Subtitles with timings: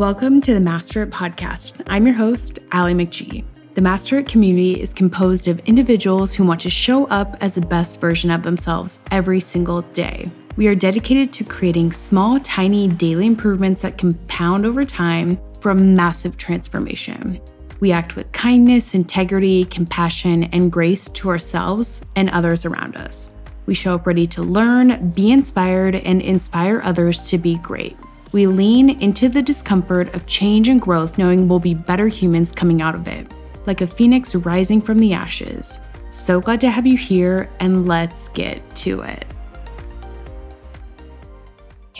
[0.00, 1.84] Welcome to the Master It podcast.
[1.86, 3.44] I'm your host, Allie McGee.
[3.74, 7.60] The Master It community is composed of individuals who want to show up as the
[7.60, 10.30] best version of themselves every single day.
[10.56, 15.74] We are dedicated to creating small, tiny daily improvements that compound over time for a
[15.74, 17.38] massive transformation.
[17.80, 23.32] We act with kindness, integrity, compassion, and grace to ourselves and others around us.
[23.66, 27.98] We show up ready to learn, be inspired, and inspire others to be great.
[28.32, 32.80] We lean into the discomfort of change and growth, knowing we'll be better humans coming
[32.80, 33.26] out of it,
[33.66, 35.80] like a phoenix rising from the ashes.
[36.10, 39.24] So glad to have you here, and let's get to it.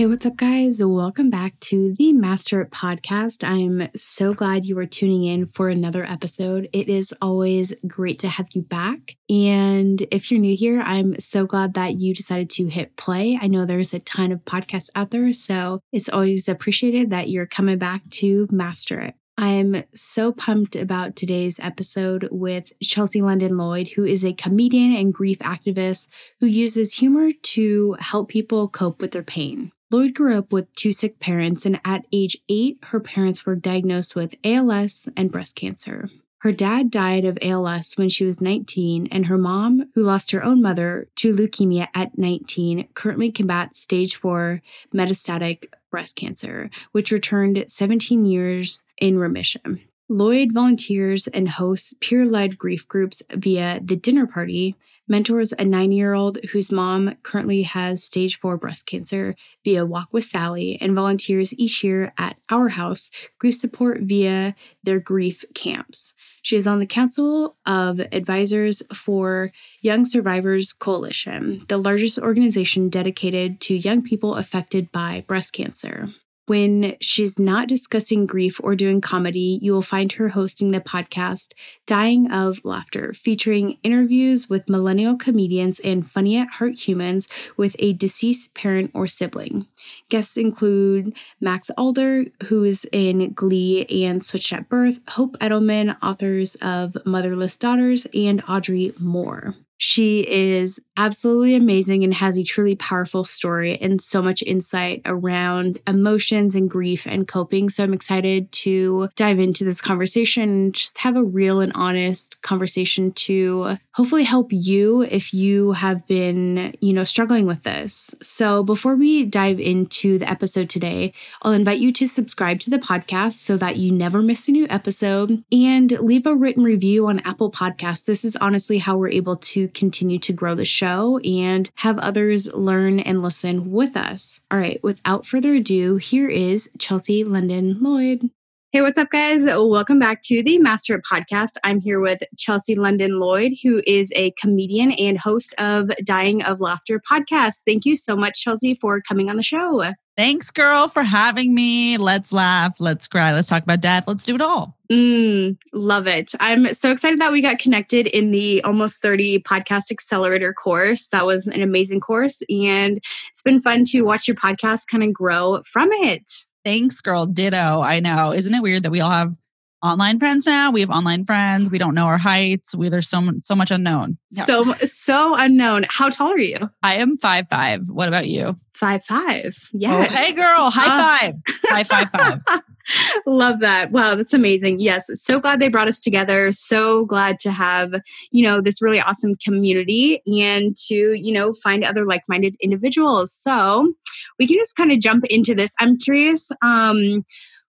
[0.00, 0.82] Hey, what's up, guys?
[0.82, 3.46] Welcome back to the Master It podcast.
[3.46, 6.70] I'm so glad you are tuning in for another episode.
[6.72, 9.14] It is always great to have you back.
[9.28, 13.38] And if you're new here, I'm so glad that you decided to hit play.
[13.42, 17.44] I know there's a ton of podcasts out there, so it's always appreciated that you're
[17.44, 19.16] coming back to Master It.
[19.36, 25.12] I'm so pumped about today's episode with Chelsea London Lloyd, who is a comedian and
[25.12, 26.08] grief activist
[26.40, 29.72] who uses humor to help people cope with their pain.
[29.92, 34.14] Lloyd grew up with two sick parents, and at age eight, her parents were diagnosed
[34.14, 36.08] with ALS and breast cancer.
[36.38, 40.44] Her dad died of ALS when she was 19, and her mom, who lost her
[40.44, 44.62] own mother to leukemia at 19, currently combats stage 4
[44.94, 49.80] metastatic breast cancer, which returned 17 years in remission.
[50.12, 54.74] Lloyd volunteers and hosts peer led grief groups via The Dinner Party,
[55.06, 60.08] mentors a nine year old whose mom currently has stage four breast cancer via Walk
[60.10, 66.12] with Sally, and volunteers each year at Our House grief support via their grief camps.
[66.42, 73.60] She is on the Council of Advisors for Young Survivors Coalition, the largest organization dedicated
[73.60, 76.08] to young people affected by breast cancer.
[76.46, 81.52] When she's not discussing grief or doing comedy, you will find her hosting the podcast
[81.86, 87.92] Dying of Laughter, featuring interviews with millennial comedians and funny at heart humans with a
[87.92, 89.68] deceased parent or sibling.
[90.08, 96.56] Guests include Max Adler, who is in Glee and Switched at Birth, Hope Edelman, authors
[96.56, 99.54] of Motherless Daughters, and Audrey Moore.
[99.82, 105.80] She is absolutely amazing and has a truly powerful story and so much insight around
[105.86, 107.70] emotions and grief and coping.
[107.70, 112.42] So I'm excited to dive into this conversation and just have a real and honest
[112.42, 118.14] conversation to hopefully help you if you have been, you know, struggling with this.
[118.20, 122.78] So before we dive into the episode today, I'll invite you to subscribe to the
[122.78, 127.20] podcast so that you never miss a new episode and leave a written review on
[127.20, 128.04] Apple Podcasts.
[128.04, 132.52] This is honestly how we're able to continue to grow the show and have others
[132.52, 134.40] learn and listen with us.
[134.50, 138.30] All right, without further ado, here is Chelsea London Lloyd.
[138.72, 139.46] Hey, what's up, guys?
[139.46, 141.56] Welcome back to the Master It Podcast.
[141.64, 146.60] I'm here with Chelsea London Lloyd, who is a comedian and host of Dying of
[146.60, 147.62] Laughter podcast.
[147.66, 149.92] Thank you so much, Chelsea, for coming on the show.
[150.16, 151.96] Thanks, girl, for having me.
[151.96, 152.78] Let's laugh.
[152.78, 153.32] Let's cry.
[153.32, 154.04] Let's talk about death.
[154.06, 154.78] Let's do it all.
[154.88, 156.30] Mm, love it.
[156.38, 161.08] I'm so excited that we got connected in the Almost 30 Podcast Accelerator course.
[161.08, 162.40] That was an amazing course.
[162.48, 162.98] And
[163.32, 166.44] it's been fun to watch your podcast kind of grow from it.
[166.64, 167.26] Thanks, girl.
[167.26, 167.80] Ditto.
[167.80, 168.32] I know.
[168.32, 169.36] Isn't it weird that we all have
[169.82, 170.70] online friends now?
[170.70, 171.70] We have online friends.
[171.70, 172.74] We don't know our heights.
[172.74, 174.18] We there's so so much unknown.
[174.30, 174.44] Yeah.
[174.44, 175.86] So so unknown.
[175.88, 176.56] How tall are you?
[176.82, 177.88] I am five five.
[177.88, 178.56] What about you?
[178.74, 179.56] Five five.
[179.72, 180.06] Yeah.
[180.08, 180.70] Oh, hey, girl.
[180.70, 181.34] High uh, five.
[181.64, 182.40] High five five.
[183.26, 183.92] Love that.
[183.92, 184.80] Wow, that's amazing.
[184.80, 186.50] Yes, so glad they brought us together.
[186.50, 187.92] So glad to have,
[188.30, 193.32] you know, this really awesome community and to, you know, find other like-minded individuals.
[193.32, 193.92] So,
[194.38, 195.74] we can just kind of jump into this.
[195.78, 197.24] I'm curious um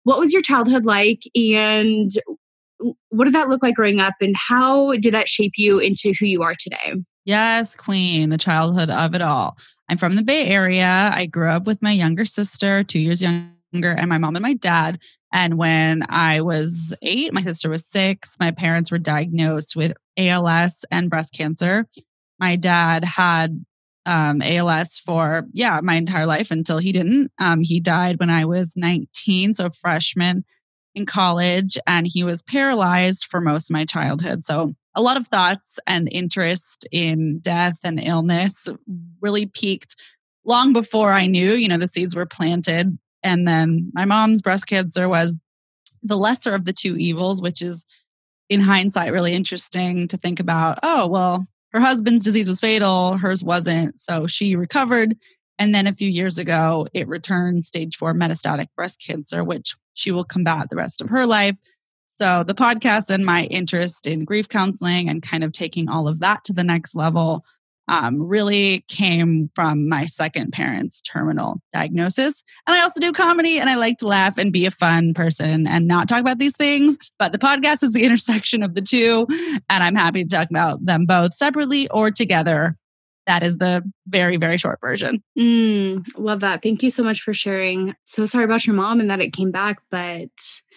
[0.06, 2.12] what was your childhood like and
[3.08, 6.26] what did that look like growing up and how did that shape you into who
[6.26, 6.94] you are today?
[7.24, 9.58] Yes, queen, the childhood of it all.
[9.88, 11.10] I'm from the Bay Area.
[11.12, 14.54] I grew up with my younger sister, two years younger and my mom and my
[14.54, 15.00] dad.
[15.32, 18.36] And when I was eight, my sister was six.
[18.38, 21.88] My parents were diagnosed with ALS and breast cancer.
[22.38, 23.64] My dad had
[24.06, 27.30] um, ALS for, yeah, my entire life until he didn't.
[27.38, 30.44] Um, he died when I was 19, so freshman
[30.94, 34.44] in college, and he was paralyzed for most of my childhood.
[34.44, 38.68] So a lot of thoughts and interest in death and illness
[39.20, 39.96] really peaked
[40.46, 44.68] long before I knew, you know, the seeds were planted and then my mom's breast
[44.68, 45.36] cancer was
[46.02, 47.84] the lesser of the two evils, which is
[48.48, 50.78] in hindsight really interesting to think about.
[50.84, 53.98] Oh, well, her husband's disease was fatal, hers wasn't.
[53.98, 55.14] So she recovered.
[55.58, 60.10] And then a few years ago, it returned stage four metastatic breast cancer, which she
[60.10, 61.56] will combat the rest of her life.
[62.06, 66.20] So the podcast and my interest in grief counseling and kind of taking all of
[66.20, 67.44] that to the next level
[67.88, 72.42] um, really came from my second parent's terminal diagnosis.
[72.66, 75.66] And I also do comedy and I like to laugh and be a fun person
[75.66, 76.98] and not talk about these things.
[77.18, 79.26] But the podcast is the intersection of the two.
[79.70, 82.76] And I'm happy to talk about them both separately or together.
[83.26, 85.22] That is the very, very short version.
[85.36, 86.62] Mm, love that.
[86.62, 87.96] Thank you so much for sharing.
[88.04, 90.30] So sorry about your mom and that it came back, but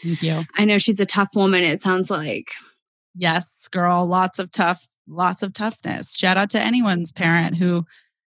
[0.03, 0.39] Thank you.
[0.55, 2.53] I know she's a tough woman, it sounds like.
[3.15, 6.15] Yes, girl, lots of tough lots of toughness.
[6.15, 7.85] Shout out to anyone's parent who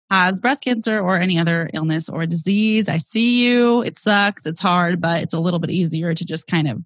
[0.10, 2.90] has breast cancer or any other illness or disease.
[2.90, 3.84] I see you.
[3.84, 4.46] It sucks.
[4.46, 6.80] It's hard, but it's a little bit easier to just kind of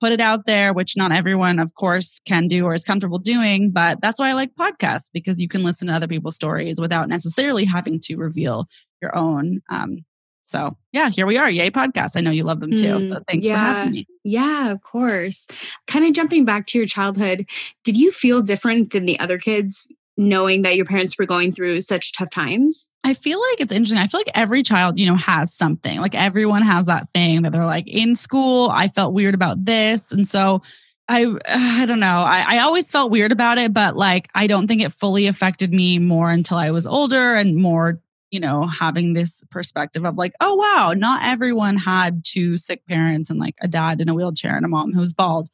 [0.00, 3.70] put it out there, which not everyone, of course, can do or is comfortable doing.
[3.70, 7.08] But that's why I like podcasts because you can listen to other people's stories without
[7.08, 8.66] necessarily having to reveal
[9.00, 9.60] your own.
[9.70, 10.04] Um,
[10.44, 11.48] so yeah, here we are.
[11.48, 12.18] Yay podcast.
[12.18, 12.84] I know you love them too.
[12.84, 14.06] Mm, so thanks yeah, for having me.
[14.24, 15.48] Yeah, of course.
[15.86, 17.48] Kind of jumping back to your childhood,
[17.82, 19.86] did you feel different than the other kids
[20.18, 22.90] knowing that your parents were going through such tough times?
[23.04, 23.98] I feel like it's interesting.
[23.98, 25.98] I feel like every child, you know, has something.
[26.00, 30.12] Like everyone has that thing that they're like in school, I felt weird about this.
[30.12, 30.60] And so
[31.08, 32.22] I I don't know.
[32.22, 35.72] I, I always felt weird about it, but like I don't think it fully affected
[35.72, 38.00] me more until I was older and more
[38.34, 43.30] you know, having this perspective of like, oh, wow, not everyone had two sick parents
[43.30, 45.48] and like a dad in a wheelchair and a mom who's bald.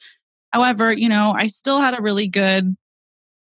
[0.50, 2.74] However, you know, I still had a really good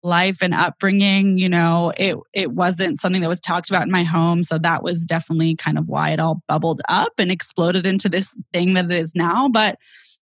[0.02, 4.04] life and upbringing you know it it wasn't something that was talked about in my
[4.04, 8.08] home so that was definitely kind of why it all bubbled up and exploded into
[8.08, 9.78] this thing that it is now but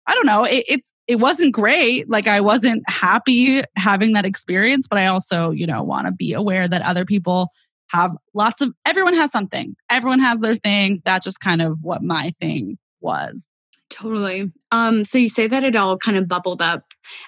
[0.07, 4.87] i don't know it, it it wasn't great like i wasn't happy having that experience
[4.87, 7.51] but i also you know want to be aware that other people
[7.89, 9.75] have lots of everyone has something.
[9.89, 11.01] Everyone has their thing.
[11.05, 13.49] That's just kind of what my thing was.
[13.89, 14.51] Totally.
[14.71, 16.83] Um, so you say that it all kind of bubbled up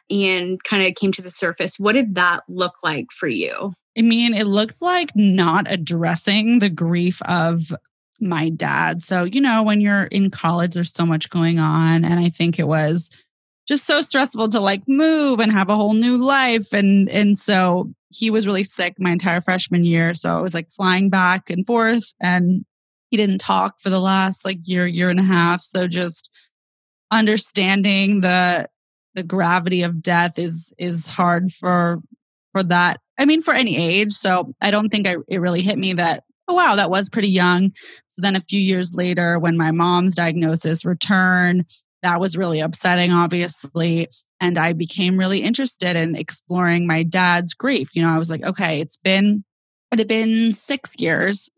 [0.09, 1.79] and kind of came to the surface.
[1.79, 3.73] What did that look like for you?
[3.97, 7.73] I mean, it looks like not addressing the grief of
[8.19, 9.01] my dad.
[9.01, 12.05] So, you know, when you're in college, there's so much going on.
[12.05, 13.09] And I think it was
[13.67, 16.73] just so stressful to like move and have a whole new life.
[16.73, 20.13] And and so he was really sick my entire freshman year.
[20.13, 22.65] So I was like flying back and forth and
[23.09, 25.61] he didn't talk for the last like year, year and a half.
[25.61, 26.31] So just
[27.11, 28.67] understanding the
[29.13, 31.99] the gravity of death is is hard for
[32.53, 32.99] for that.
[33.17, 34.13] I mean, for any age.
[34.13, 37.29] So I don't think I, it really hit me that oh wow, that was pretty
[37.29, 37.71] young.
[38.07, 41.65] So then a few years later, when my mom's diagnosis returned,
[42.03, 44.07] that was really upsetting, obviously.
[44.41, 47.95] And I became really interested in exploring my dad's grief.
[47.95, 49.45] You know, I was like, okay, it's been,
[49.93, 51.49] it had been six years.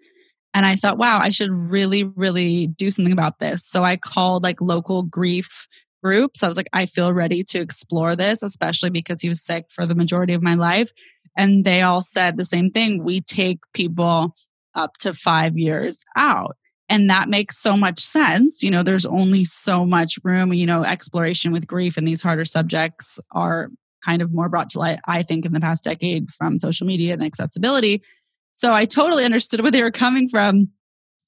[0.54, 3.66] And I thought, wow, I should really, really do something about this.
[3.66, 5.68] So I called like local grief
[6.04, 6.44] groups.
[6.44, 9.86] I was like, I feel ready to explore this, especially because he was sick for
[9.86, 10.92] the majority of my life.
[11.38, 13.04] And they all said the same thing.
[13.04, 14.36] We take people
[14.76, 16.58] up to five years out.
[16.90, 18.62] And that makes so much sense.
[18.62, 22.46] You know, there's only so much room, you know, exploration with grief and these harder
[22.46, 23.70] subjects are
[24.04, 27.14] kind of more brought to light, I think, in the past decade from social media
[27.14, 28.04] and accessibility.
[28.52, 30.70] So I totally understood where they were coming from.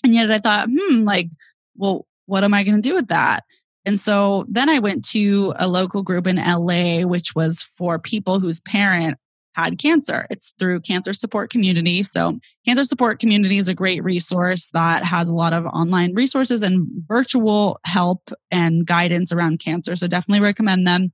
[0.04, 1.30] And yet I thought, hmm, like,
[1.75, 3.44] well, what am I going to do with that?
[3.86, 8.39] And so then I went to a local group in LA, which was for people
[8.39, 9.18] whose parent
[9.56, 10.28] had cancer.
[10.30, 12.04] It's through Cancer Support Community.
[12.04, 16.62] So, Cancer Support Community is a great resource that has a lot of online resources
[16.62, 19.96] and virtual help and guidance around cancer.
[19.96, 21.12] So, definitely recommend them.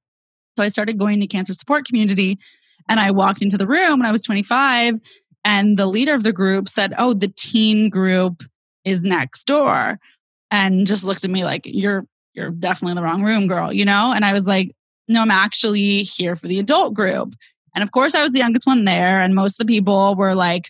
[0.57, 2.37] So, I started going to Cancer Support Community
[2.89, 4.99] and I walked into the room when I was 25
[5.43, 8.43] and the leader of the group said, "Oh, the teen group
[8.85, 9.99] is next door."
[10.51, 13.85] And just looked at me like, "You're you're definitely in the wrong room, girl," you
[13.85, 14.13] know?
[14.13, 14.71] And I was like,
[15.07, 17.35] "No, I'm actually here for the adult group."
[17.75, 20.35] And of course, I was the youngest one there, and most of the people were
[20.35, 20.69] like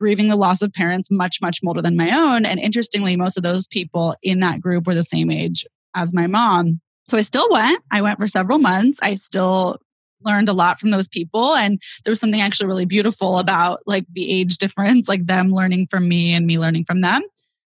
[0.00, 2.44] grieving the loss of parents much, much older than my own.
[2.44, 6.26] And interestingly, most of those people in that group were the same age as my
[6.26, 6.80] mom.
[7.06, 7.80] So I still went.
[7.90, 8.98] I went for several months.
[9.02, 9.78] I still
[10.24, 14.04] learned a lot from those people and there was something actually really beautiful about like
[14.12, 17.22] the age difference like them learning from me and me learning from them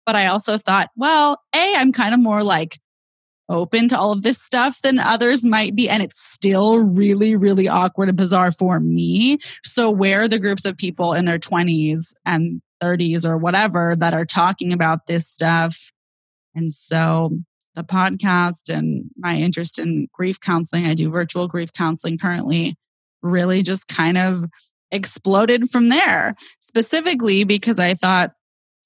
[0.05, 2.79] but i also thought well a i'm kind of more like
[3.49, 5.89] open to all of this stuff than others might be.
[5.89, 9.39] And it's still really, really awkward and bizarre for me.
[9.63, 14.13] So, where are the groups of people in their 20s and 30s or whatever that
[14.13, 15.91] are talking about this stuff?
[16.55, 17.31] And so,
[17.75, 22.75] the podcast and my interest in grief counseling, I do virtual grief counseling currently,
[23.21, 24.45] really just kind of
[24.91, 28.31] exploded from there, specifically because I thought,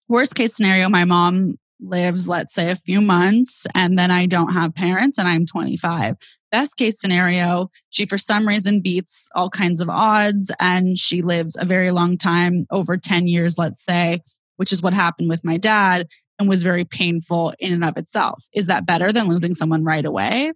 [0.08, 4.54] worst case scenario, my mom lives, let's say, a few months, and then I don't
[4.54, 6.16] have parents and I'm 25.
[6.52, 11.58] Best case scenario, she for some reason beats all kinds of odds and she lives
[11.60, 14.22] a very long time, over 10 years, let's say,
[14.58, 16.08] which is what happened with my dad
[16.40, 18.46] and was very painful in and of itself.
[18.54, 20.54] Is that better than losing someone right away?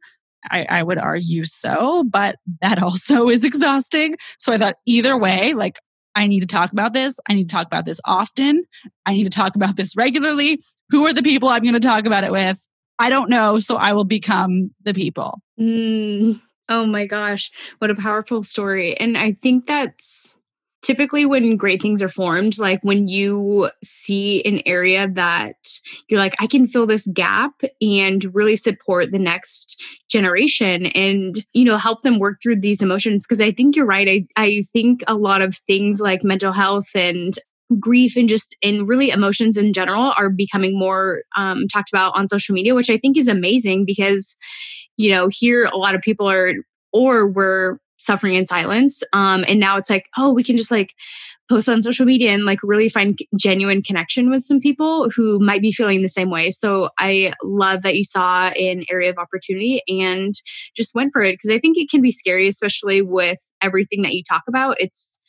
[0.49, 4.15] I, I, would argue so, but that also is exhausting.
[4.37, 5.79] So I thought either way, like
[6.15, 7.19] I need to talk about this.
[7.29, 8.63] I need to talk about this often.
[9.05, 10.59] I need to talk about this regularly.
[10.89, 12.65] Who are the people I'm going to talk about it with?
[12.99, 13.59] I don't know.
[13.59, 15.39] So I will become the people.
[15.59, 17.51] Mm, oh my gosh.
[17.79, 18.97] What a powerful story.
[18.97, 20.35] And I think that's
[20.81, 25.55] typically when great things are formed like when you see an area that
[26.07, 31.65] you're like i can fill this gap and really support the next generation and you
[31.65, 35.03] know help them work through these emotions because i think you're right I, I think
[35.07, 37.33] a lot of things like mental health and
[37.79, 42.27] grief and just in really emotions in general are becoming more um, talked about on
[42.27, 44.35] social media which i think is amazing because
[44.95, 46.53] you know here a lot of people are
[46.93, 49.01] or we're suffering in silence.
[49.11, 50.93] Um, and now it's like, oh, we can just like
[51.49, 55.61] post on social media and like really find genuine connection with some people who might
[55.61, 56.49] be feeling the same way.
[56.51, 60.33] So I love that you saw an area of opportunity and
[60.75, 64.13] just went for it because I think it can be scary, especially with everything that
[64.13, 64.77] you talk about.
[64.79, 65.19] It's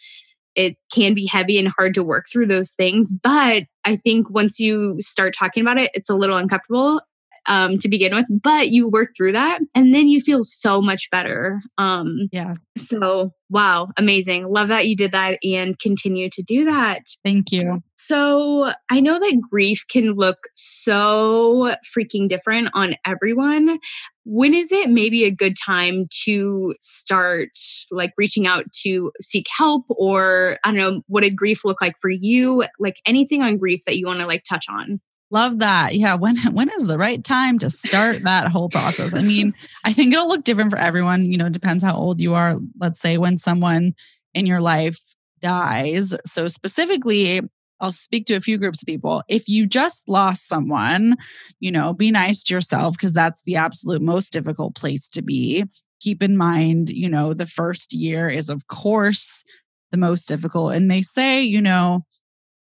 [0.59, 3.13] it can be heavy and hard to work through those things.
[3.13, 7.01] But I think once you start talking about it, it's a little uncomfortable
[7.47, 11.11] um, to begin with, but you work through that and then you feel so much
[11.11, 11.61] better.
[11.79, 12.55] Um, yeah.
[12.77, 14.47] So, wow, amazing.
[14.49, 17.03] Love that you did that and continue to do that.
[17.25, 17.83] Thank you.
[17.97, 23.79] So, I know that grief can look so freaking different on everyone.
[24.25, 27.51] When is it maybe a good time to start
[27.91, 31.97] like reaching out to seek help or I don't know, what did grief look like
[31.99, 32.65] for you?
[32.79, 35.01] Like anything on grief that you want to like touch on?
[35.31, 35.95] Love that.
[35.95, 36.15] Yeah.
[36.15, 39.13] When when is the right time to start that whole process?
[39.13, 39.55] I mean,
[39.85, 41.31] I think it'll look different for everyone.
[41.31, 42.57] You know, depends how old you are.
[42.81, 43.95] Let's say when someone
[44.35, 44.99] in your life
[45.41, 46.15] dies.
[46.25, 47.41] So specifically,
[47.81, 49.23] I'll speak to a few groups of people.
[49.29, 51.17] If you just lost someone,
[51.61, 55.65] you know, be nice to yourself because that's the absolute most difficult place to be.
[56.01, 59.45] Keep in mind, you know, the first year is, of course,
[59.91, 60.75] the most difficult.
[60.75, 62.05] And they say, you know,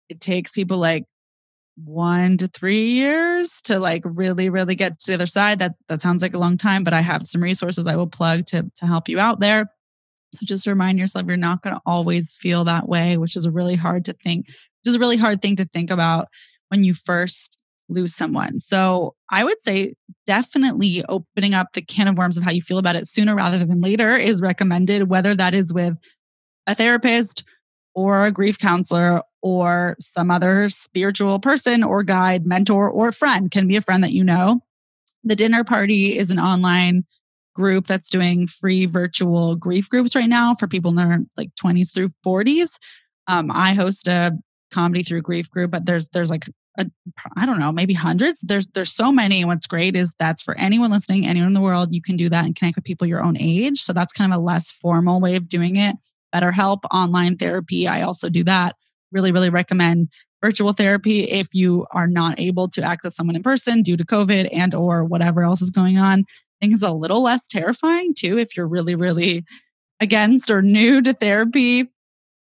[0.10, 1.06] it takes people like
[1.76, 5.60] one to three years to like really really get to the other side.
[5.60, 8.46] That that sounds like a long time but i have some resources i will plug
[8.48, 9.66] to to help you out there.
[10.34, 13.52] So just remind yourself you're not going to always feel that way which is a
[13.52, 16.28] really hard to think which is a really hard thing to think about
[16.70, 17.58] when you first
[17.90, 18.60] lose someone.
[18.60, 22.78] So i would say definitely opening up the can of worms of how you feel
[22.78, 25.96] about it sooner rather than later is recommended whether that is with
[26.68, 27.44] a therapist
[27.96, 33.68] or a grief counselor or some other spiritual person or guide, mentor, or friend can
[33.68, 34.62] be a friend that you know.
[35.24, 37.06] The dinner party is an online
[37.56, 41.94] group that's doing free virtual grief groups right now for people in their like 20s
[41.94, 42.78] through 40s.
[43.28, 44.38] Um, I host a
[44.72, 46.46] comedy through grief group, but there's there's like
[47.38, 48.42] I don't know, maybe hundreds.
[48.42, 49.42] There's there's so many.
[49.42, 51.94] And what's great is that's for anyone listening, anyone in the world.
[51.94, 53.80] You can do that and connect with people your own age.
[53.80, 55.96] So that's kind of a less formal way of doing it.
[56.36, 57.88] BetterHelp, online therapy.
[57.88, 58.76] I also do that.
[59.12, 60.10] Really, really recommend
[60.44, 64.50] virtual therapy if you are not able to access someone in person due to COVID
[64.52, 66.20] and or whatever else is going on.
[66.20, 66.26] I
[66.62, 69.46] think it's a little less terrifying too if you're really, really
[70.00, 71.90] against or new to therapy.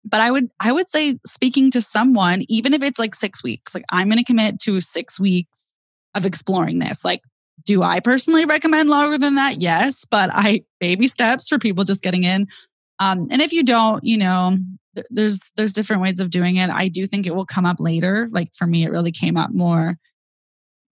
[0.04, 3.74] But I would I would say speaking to someone, even if it's like six weeks,
[3.74, 5.74] like I'm gonna commit to six weeks
[6.14, 7.04] of exploring this.
[7.04, 7.22] Like
[7.66, 9.62] do I personally recommend longer than that?
[9.62, 12.48] Yes, but I baby steps for people just getting in.
[13.00, 14.58] Um, and if you don't, you know,
[14.96, 16.70] th- there's there's different ways of doing it.
[16.70, 18.28] I do think it will come up later.
[18.32, 19.98] Like for me, it really came up more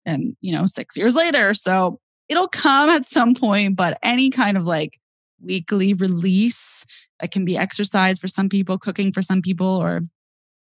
[0.05, 1.55] and you know, six years later.
[1.55, 4.99] So it'll come at some point, but any kind of like
[5.41, 6.85] weekly release
[7.21, 10.03] that can be exercise for some people, cooking for some people, or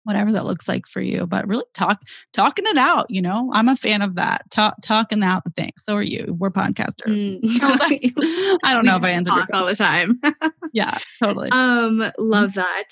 [0.04, 3.50] whatever that looks like for you but really talk talking it out you know?
[3.54, 4.50] I'm a fan of that.
[4.52, 5.72] Talk talking out the thing.
[5.78, 6.36] So are you.
[6.38, 7.40] We're podcasters.
[7.42, 8.58] Mm.
[8.64, 10.20] i don't know if i answer talk all the time.
[10.74, 11.50] Yeah totally.
[11.52, 12.62] Um love mm-hmm.
[12.62, 12.84] that.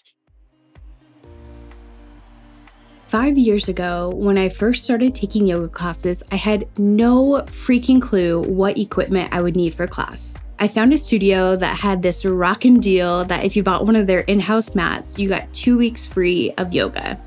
[3.08, 8.42] Five years ago, when I first started taking yoga classes, I had no freaking clue
[8.44, 10.36] what equipment I would need for class.
[10.62, 14.06] I found a studio that had this rockin' deal that if you bought one of
[14.06, 17.20] their in house mats, you got two weeks free of yoga.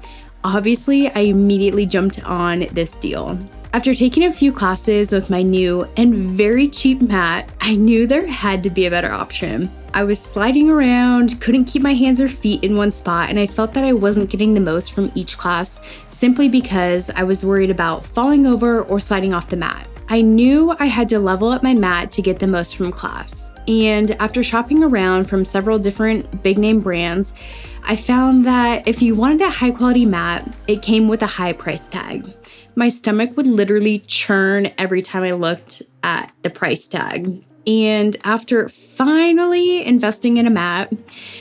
[0.45, 3.37] Obviously, I immediately jumped on this deal.
[3.75, 8.25] After taking a few classes with my new and very cheap mat, I knew there
[8.25, 9.69] had to be a better option.
[9.93, 13.49] I was sliding around, couldn't keep my hands or feet in one spot, and I
[13.49, 17.69] felt that I wasn't getting the most from each class simply because I was worried
[17.69, 19.89] about falling over or sliding off the mat.
[20.09, 23.51] I knew I had to level up my mat to get the most from class.
[23.67, 27.35] And after shopping around from several different big name brands,
[27.83, 31.55] I found that if you wanted a high quality mat, it came with a high
[31.55, 32.33] price tag.
[32.77, 37.45] My stomach would literally churn every time I looked at the price tag.
[37.67, 40.93] And after finally investing in a mat,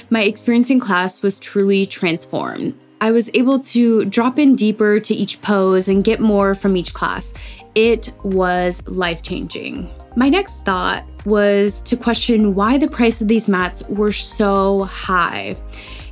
[0.09, 2.79] my experience in class was truly transformed.
[3.01, 6.93] I was able to drop in deeper to each pose and get more from each
[6.93, 7.33] class.
[7.75, 9.89] It was life changing.
[10.15, 15.57] My next thought was to question why the price of these mats were so high.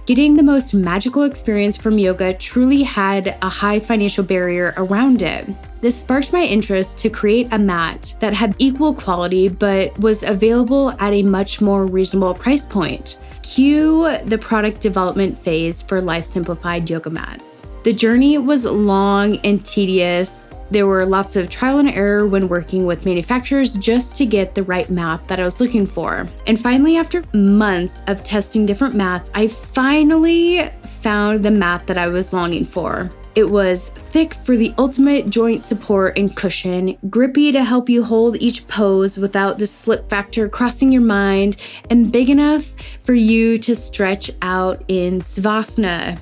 [0.07, 5.47] Getting the most magical experience from yoga truly had a high financial barrier around it.
[5.81, 10.91] This sparked my interest to create a mat that had equal quality but was available
[10.99, 13.17] at a much more reasonable price point.
[13.41, 17.67] Cue the product development phase for Life Simplified yoga mats.
[17.83, 20.53] The journey was long and tedious.
[20.69, 24.61] There were lots of trial and error when working with manufacturers just to get the
[24.61, 26.27] right mat that I was looking for.
[26.45, 30.69] And finally, after months of testing different mats, I finally
[31.01, 33.11] found the mat that I was longing for.
[33.33, 38.35] It was thick for the ultimate joint support and cushion, grippy to help you hold
[38.41, 41.55] each pose without the slip factor crossing your mind,
[41.89, 42.73] and big enough
[43.03, 46.19] for you to stretch out in Savasana.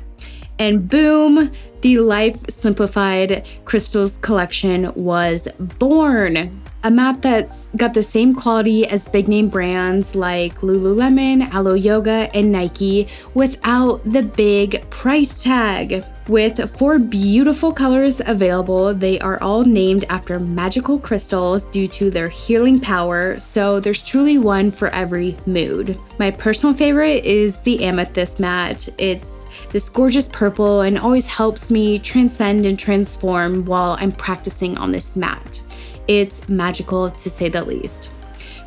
[0.60, 1.52] And boom,
[1.82, 5.48] the Life Simplified Crystals collection was
[5.80, 6.62] born.
[6.84, 12.30] A mat that's got the same quality as big name brands like Lululemon, Alo Yoga,
[12.36, 16.06] and Nike without the big price tag.
[16.30, 22.30] With four beautiful colors available, they are all named after magical crystals due to their
[22.30, 25.98] healing power, so there's truly one for every mood.
[26.20, 28.88] My personal favorite is the amethyst mat.
[29.00, 34.92] It's this gorgeous purple and always helps me transcend and transform while I'm practicing on
[34.92, 35.64] this mat.
[36.08, 38.12] It's magical to say the least.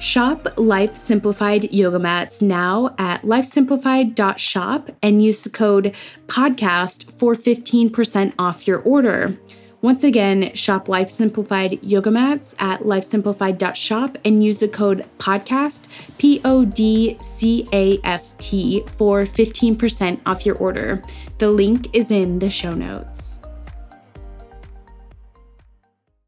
[0.02, 5.94] Shop Life Simplified yoga mats now at lifesimplified.shop and use the code
[6.26, 9.38] podcast for 15% off your order.
[9.80, 15.86] Once again, shop Life Simplified yoga mats at lifesimplified.shop and use the code podcast,
[16.18, 21.00] P O D C A S T, for 15% off your order.
[21.38, 23.38] The link is in the show notes.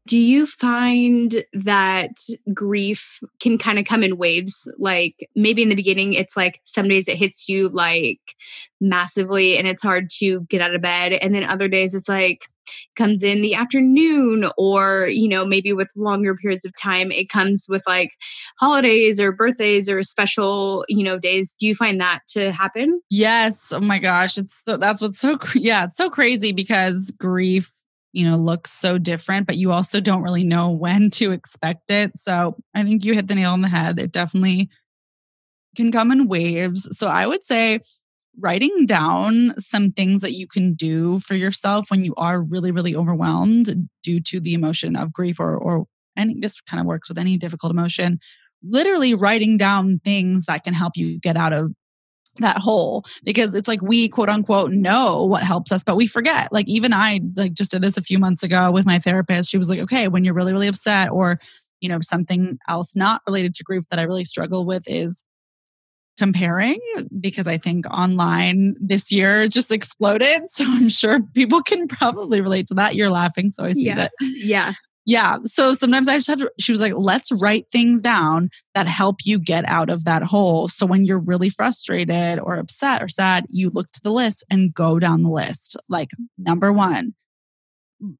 [0.07, 2.11] Do you find that
[2.53, 4.71] grief can kind of come in waves?
[4.77, 8.35] Like maybe in the beginning, it's like some days it hits you like
[8.79, 11.13] massively and it's hard to get out of bed.
[11.13, 12.45] And then other days it's like
[12.95, 17.65] comes in the afternoon or, you know, maybe with longer periods of time, it comes
[17.67, 18.11] with like
[18.59, 21.55] holidays or birthdays or special, you know, days.
[21.55, 23.01] Do you find that to happen?
[23.09, 23.71] Yes.
[23.71, 24.37] Oh my gosh.
[24.37, 27.71] It's so, that's what's so, yeah, it's so crazy because grief
[28.15, 32.17] you know looks so different but you also don't really know when to expect it.
[32.17, 33.99] So i think you hit the nail on the head.
[33.99, 34.69] It definitely
[35.75, 36.87] can come in waves.
[36.97, 37.79] So i would say
[38.39, 42.95] writing down some things that you can do for yourself when you are really really
[42.95, 45.85] overwhelmed due to the emotion of grief or or
[46.17, 48.19] any this kind of works with any difficult emotion
[48.63, 51.71] literally writing down things that can help you get out of
[52.37, 56.51] that hole because it's like we quote unquote know what helps us but we forget.
[56.51, 59.49] Like even i like just did this a few months ago with my therapist.
[59.49, 61.39] She was like okay when you're really really upset or
[61.81, 65.23] you know something else not related to grief that i really struggle with is
[66.17, 66.79] comparing
[67.19, 70.41] because i think online this year just exploded.
[70.47, 72.95] So i'm sure people can probably relate to that.
[72.95, 73.95] You're laughing so i see yeah.
[73.95, 74.11] that.
[74.21, 74.73] Yeah
[75.05, 75.37] yeah.
[75.43, 79.17] So sometimes I just have to, she was like, let's write things down that help
[79.23, 80.67] you get out of that hole.
[80.67, 84.73] So when you're really frustrated or upset or sad, you look to the list and
[84.73, 85.77] go down the list.
[85.87, 87.13] Like, number one,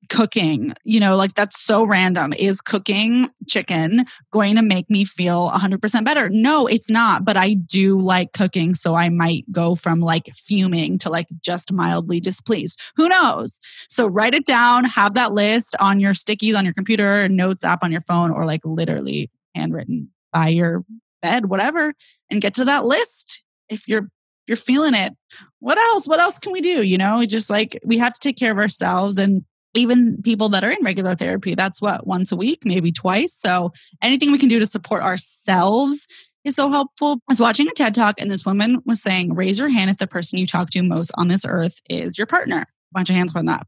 [0.10, 2.34] cooking you know like that's so random.
[2.34, 6.30] Is cooking chicken going to make me feel 100% better?
[6.30, 10.98] No it's not but i do like cooking so i might go from like fuming
[11.00, 12.80] to like just mildly displeased.
[12.96, 13.60] Who knows?
[13.90, 17.84] So write it down have that list on your stickies on your computer notes app
[17.84, 20.84] on your phone or like literally handwritten by your
[21.22, 21.94] bed whatever
[22.30, 24.10] and get to that list if you're
[24.48, 25.14] you're feeling it.
[25.60, 26.08] What else?
[26.08, 27.26] What else can we do you know?
[27.26, 29.44] Just like we have to take care of ourselves and
[29.76, 33.34] even people that are in regular therapy, that's what, once a week, maybe twice.
[33.34, 36.08] So anything we can do to support ourselves
[36.44, 37.14] is so helpful.
[37.28, 39.98] I was watching a TED talk and this woman was saying, raise your hand if
[39.98, 42.62] the person you talk to most on this earth is your partner.
[42.62, 43.68] A bunch of hands went up.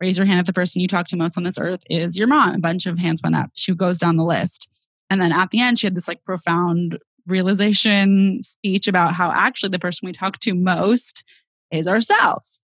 [0.00, 2.26] raise your hand if the person you talk to most on this earth is your
[2.26, 2.56] mom.
[2.56, 3.50] A bunch of hands went up.
[3.54, 4.68] She goes down the list.
[5.08, 9.70] And then at the end, she had this like profound realization speech about how actually
[9.70, 11.24] the person we talk to most
[11.70, 12.60] is ourselves.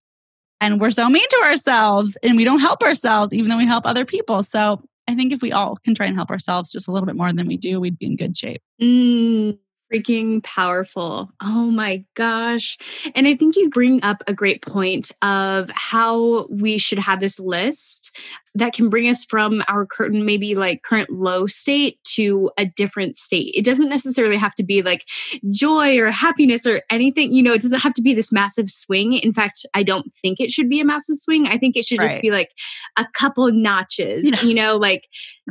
[0.63, 3.85] And we're so mean to ourselves and we don't help ourselves, even though we help
[3.85, 4.45] other people.
[4.45, 7.17] So I think if we all can try and help ourselves just a little bit
[7.17, 8.63] more than we do, we'd be in good shape.
[8.81, 9.59] Mm,
[9.93, 11.31] freaking powerful.
[11.43, 12.79] Oh my gosh.
[13.15, 17.39] And I think you bring up a great point of how we should have this
[17.39, 18.17] list
[18.55, 23.17] that can bring us from our curtain, maybe like current low state to a different
[23.17, 23.55] state.
[23.55, 25.09] It doesn't necessarily have to be like
[25.51, 27.33] joy or happiness or anything.
[27.33, 29.15] You know, it doesn't have to be this massive swing.
[29.15, 31.47] In fact, I don't think it should be a massive swing.
[31.47, 32.09] I think it should right.
[32.09, 32.51] just be like
[32.99, 35.09] a couple notches, you know, like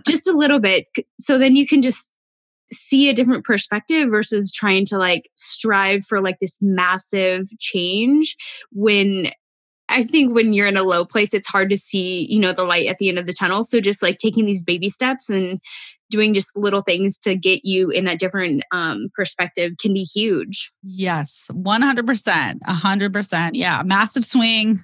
[0.07, 0.85] just a little bit.
[1.19, 2.11] So then you can just
[2.71, 8.35] see a different perspective versus trying to like strive for like this massive change
[8.71, 9.31] when
[9.91, 12.63] I think when you're in a low place, it's hard to see, you know, the
[12.63, 13.65] light at the end of the tunnel.
[13.65, 15.59] So just like taking these baby steps and
[16.09, 20.71] doing just little things to get you in a different um, perspective can be huge.
[20.81, 22.59] Yes, 100%.
[22.59, 23.49] 100%.
[23.53, 24.79] Yeah, massive swing.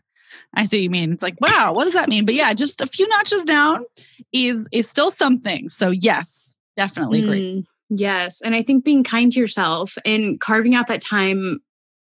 [0.53, 1.13] I see you mean.
[1.13, 2.25] It's like, wow, what does that mean?
[2.25, 3.85] But yeah, just a few notches down
[4.33, 5.69] is is still something.
[5.69, 7.27] So yes, definitely mm.
[7.27, 7.65] great.
[7.89, 8.41] Yes.
[8.41, 11.59] And I think being kind to yourself and carving out that time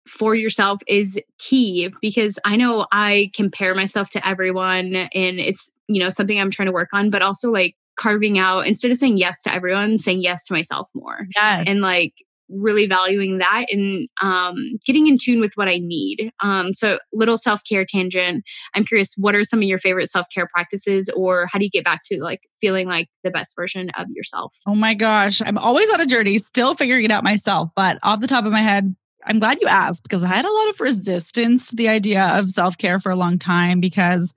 [0.06, 6.00] for yourself is key because I know I compare myself to everyone and it's, you
[6.00, 9.18] know, something I'm trying to work on, but also like carving out instead of saying
[9.18, 11.26] yes to everyone, saying yes to myself more.
[11.34, 11.64] Yes.
[11.66, 12.14] And like
[12.50, 16.30] really valuing that and um, getting in tune with what I need.
[16.40, 18.44] Um, so, little self care tangent.
[18.74, 21.70] I'm curious, what are some of your favorite self care practices, or how do you
[21.70, 24.56] get back to like feeling like the best version of yourself?
[24.66, 27.70] Oh my gosh, I'm always on a journey, still figuring it out myself.
[27.74, 28.94] But off the top of my head,
[29.26, 32.50] I'm glad you asked because I had a lot of resistance to the idea of
[32.50, 34.34] self care for a long time because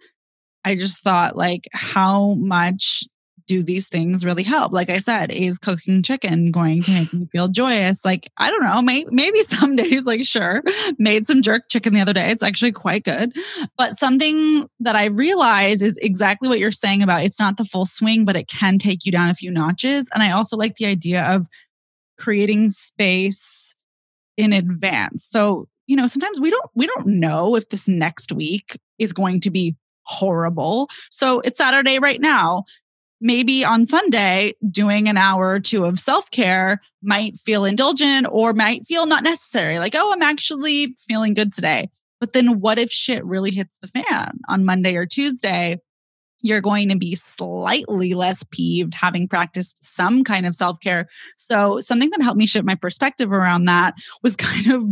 [0.65, 3.03] I just thought like how much
[3.45, 4.71] do these things really help?
[4.71, 8.05] Like I said, is cooking chicken going to make me feel joyous?
[8.05, 10.63] Like, I don't know, may, maybe some days, like, sure,
[10.97, 12.29] made some jerk chicken the other day.
[12.29, 13.35] It's actually quite good.
[13.77, 17.85] But something that I realize is exactly what you're saying about it's not the full
[17.85, 20.09] swing, but it can take you down a few notches.
[20.13, 21.47] And I also like the idea of
[22.17, 23.75] creating space
[24.37, 25.25] in advance.
[25.25, 29.39] So, you know, sometimes we don't we don't know if this next week is going
[29.41, 29.75] to be
[30.05, 30.89] horrible.
[31.09, 32.65] So it's Saturday right now
[33.23, 38.53] maybe on Sunday, doing an hour or two of self care might feel indulgent or
[38.53, 39.79] might feel not necessary.
[39.79, 41.89] Like, oh, I'm actually feeling good today.
[42.19, 45.79] But then what if shit really hits the fan on Monday or Tuesday?
[46.45, 51.07] You're going to be slightly less peeved having practiced some kind of self care.
[51.37, 54.83] So, something that helped me shift my perspective around that was kind of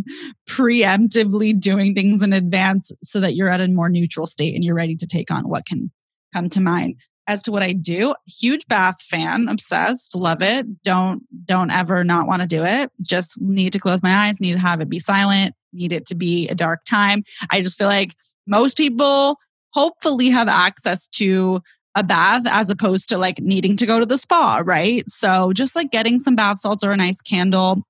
[0.49, 4.75] preemptively doing things in advance so that you're at a more neutral state and you're
[4.75, 5.91] ready to take on what can
[6.33, 6.95] come to mind
[7.31, 8.13] as to what I do.
[8.27, 10.83] Huge bath fan, obsessed, love it.
[10.83, 12.91] Don't don't ever not want to do it.
[13.01, 16.15] Just need to close my eyes, need to have it be silent, need it to
[16.15, 17.23] be a dark time.
[17.49, 18.15] I just feel like
[18.47, 19.37] most people
[19.73, 21.61] hopefully have access to
[21.95, 25.09] a bath as opposed to like needing to go to the spa, right?
[25.09, 27.83] So just like getting some bath salts or a nice candle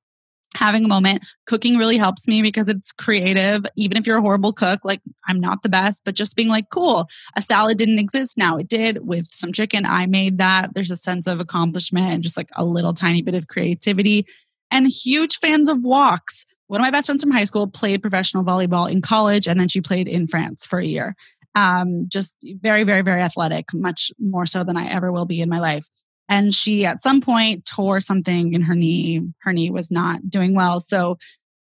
[0.56, 1.26] having a moment.
[1.46, 3.64] Cooking really helps me because it's creative.
[3.76, 6.70] Even if you're a horrible cook, like I'm not the best, but just being like,
[6.70, 8.38] cool, a salad didn't exist.
[8.38, 9.86] Now it did with some chicken.
[9.86, 10.74] I made that.
[10.74, 14.26] There's a sense of accomplishment and just like a little tiny bit of creativity.
[14.70, 16.46] And huge fans of walks.
[16.68, 19.68] One of my best friends from high school played professional volleyball in college, and then
[19.68, 21.16] she played in France for a year.
[21.54, 25.50] Um, just very, very, very athletic, much more so than I ever will be in
[25.50, 25.90] my life
[26.29, 29.21] and she at some point tore something in her knee.
[29.39, 30.79] Her knee was not doing well.
[30.79, 31.17] So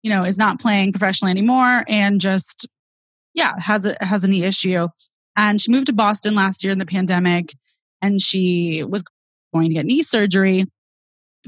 [0.02, 2.68] you know is not playing professionally anymore and just
[3.32, 4.88] yeah has a has a knee issue.
[5.36, 7.54] And she moved to boston last year in the pandemic
[8.00, 9.02] and she was
[9.52, 10.64] going to get knee surgery.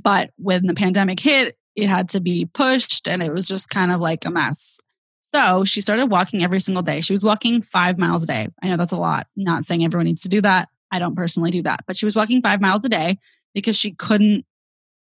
[0.02, 3.92] But when the pandemic hit it had to be pushed and it was just kind
[3.92, 4.80] of like a mess.
[5.20, 7.02] So she started walking every single day.
[7.02, 8.48] She was walking five miles a day.
[8.62, 11.50] I know that's a lot not saying everyone needs to do that I don't personally
[11.50, 13.18] do that, but she was walking five miles a day
[13.54, 14.46] because she couldn't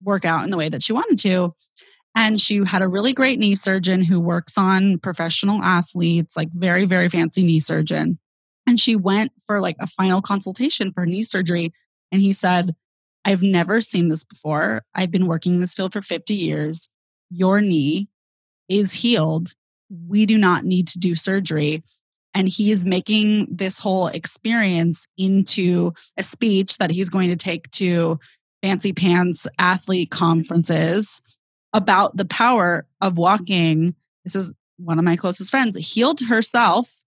[0.03, 1.55] work out in the way that she wanted to.
[2.15, 6.87] And she had a really great knee surgeon who works on professional athletes, like very,
[6.87, 8.19] very fancy knee surgeon.
[8.67, 11.73] And she went for like a final consultation for knee surgery.
[12.11, 12.75] And he said,
[13.25, 14.83] I've never seen this before.
[14.95, 16.89] I've been working in this field for 50 years.
[17.31, 18.09] Your knee
[18.69, 19.55] is healed.
[20.09, 21.83] We do not need to do surgery.
[22.35, 27.71] And he is making this whole experience into a speech that he's going to take
[27.73, 28.19] to
[28.63, 31.21] fancy pants athlete conferences
[31.73, 33.95] about the power of walking.
[34.25, 37.03] This is one of my closest friends, healed herself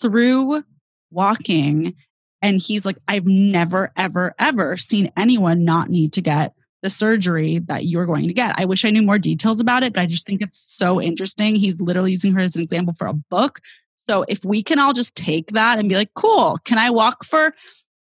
[0.00, 0.62] through
[1.10, 1.94] walking.
[2.42, 7.58] And he's like, I've never, ever, ever seen anyone not need to get the surgery
[7.58, 8.58] that you're going to get.
[8.58, 11.56] I wish I knew more details about it, but I just think it's so interesting.
[11.56, 13.60] He's literally using her as an example for a book.
[14.10, 17.24] So if we can all just take that and be like, cool, can I walk
[17.24, 17.54] for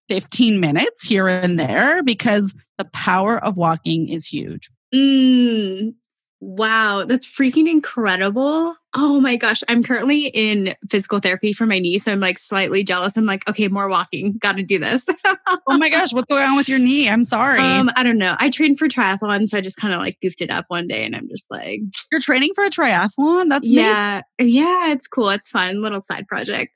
[0.08, 2.02] 15 minutes here and there?
[2.02, 4.68] Because the power of walking is huge.
[4.92, 5.94] Mm,
[6.42, 8.74] wow, that's freaking incredible.
[8.94, 12.82] Oh my gosh, I'm currently in physical therapy for my knee, so I'm like slightly
[12.82, 13.16] jealous.
[13.16, 15.06] I'm like, okay, more walking, got to do this.
[15.24, 17.08] oh my gosh, what's going on with your knee?
[17.08, 17.60] I'm sorry.
[17.60, 18.34] Um, I don't know.
[18.38, 21.04] I trained for triathlon, so I just kind of like goofed it up one day,
[21.04, 23.48] and I'm just like, you're training for a triathlon?
[23.48, 24.56] That's yeah, amazing.
[24.56, 25.30] yeah, it's cool.
[25.30, 26.72] It's fun, little side project.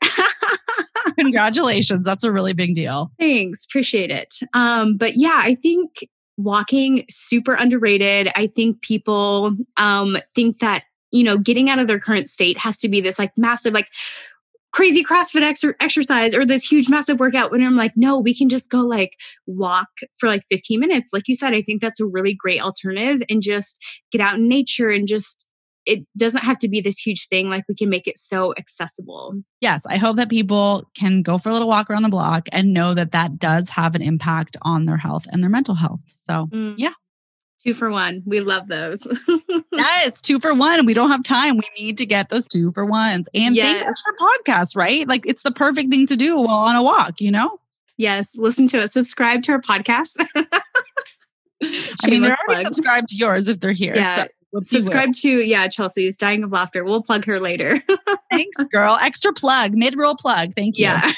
[1.18, 2.04] Congratulations.
[2.04, 3.10] That's a really big deal.
[3.18, 3.64] Thanks.
[3.64, 4.36] Appreciate it.
[4.54, 5.90] Um, but yeah, I think
[6.36, 8.30] walking super underrated.
[8.34, 12.78] I think people um think that, you know, getting out of their current state has
[12.78, 13.88] to be this like massive like
[14.76, 18.50] crazy CrossFit ex- exercise or this huge massive workout when I'm like, no, we can
[18.50, 21.14] just go like walk for like 15 minutes.
[21.14, 24.48] Like you said, I think that's a really great alternative and just get out in
[24.48, 25.46] nature and just
[25.86, 27.48] it doesn't have to be this huge thing.
[27.48, 29.34] Like we can make it so accessible.
[29.60, 32.74] Yes, I hope that people can go for a little walk around the block and
[32.74, 36.00] know that that does have an impact on their health and their mental health.
[36.08, 36.74] So, mm.
[36.76, 36.92] yeah.
[37.64, 38.22] Two for one.
[38.26, 39.08] We love those.
[39.72, 40.86] yes, two for one.
[40.86, 41.56] We don't have time.
[41.56, 43.28] We need to get those two for ones.
[43.34, 43.72] And yes.
[43.72, 45.08] thank us for podcasts, right?
[45.08, 47.58] Like it's the perfect thing to do while on a walk, you know?
[47.96, 48.36] Yes.
[48.36, 48.92] Listen to us.
[48.92, 50.24] Subscribe to our podcast.
[51.62, 53.96] I mean, they're already subscribed to yours if they're here.
[53.96, 54.16] Yeah.
[54.16, 54.28] So
[54.62, 56.84] Subscribe to yeah, Chelsea's Dying of Laughter.
[56.84, 57.80] We'll plug her later.
[58.32, 58.96] Thanks, girl.
[59.00, 60.52] Extra plug, mid roll plug.
[60.54, 60.84] Thank you.
[60.84, 61.10] Yeah.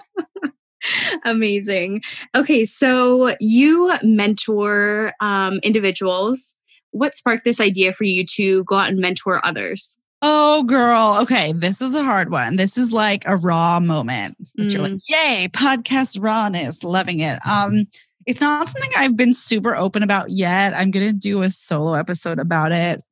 [1.24, 2.02] Amazing.
[2.34, 6.56] Okay, so you mentor um, individuals.
[6.92, 9.98] What sparked this idea for you to go out and mentor others?
[10.22, 11.16] Oh, girl.
[11.22, 12.56] Okay, this is a hard one.
[12.56, 14.36] This is like a raw moment.
[14.58, 14.72] Mm.
[14.72, 15.02] You're like, mm.
[15.08, 17.38] yay, podcast rawness, loving it.
[17.46, 17.86] Um,
[18.26, 20.74] it's not something I've been super open about yet.
[20.74, 23.02] I'm going to do a solo episode about it.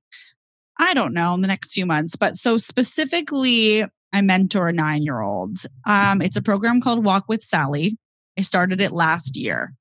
[0.79, 2.17] I don't know in the next few months.
[2.17, 5.59] But so specifically, I mentor a nine year old.
[5.87, 7.97] Um, it's a program called Walk with Sally.
[8.39, 9.75] I started it last year.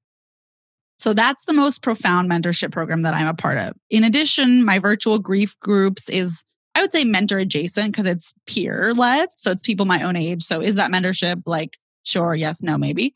[0.97, 3.73] So that's the most profound mentorship program that I'm a part of.
[3.89, 8.93] In addition, my virtual grief groups is, I would say, mentor adjacent because it's peer
[8.95, 9.29] led.
[9.35, 10.41] So it's people my own age.
[10.41, 11.43] So is that mentorship?
[11.45, 13.13] Like, sure, yes, no, maybe.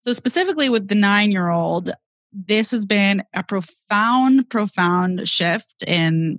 [0.00, 1.90] So, specifically with the nine year old,
[2.32, 6.38] this has been a profound, profound shift in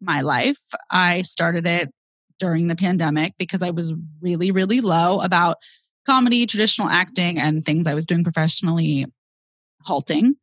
[0.00, 0.60] my life.
[0.90, 1.90] I started it
[2.38, 5.56] during the pandemic because I was really, really low about
[6.06, 9.06] comedy, traditional acting, and things I was doing professionally
[9.82, 10.36] halting.